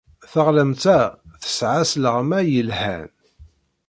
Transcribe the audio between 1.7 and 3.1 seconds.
asleɣmay yelhan.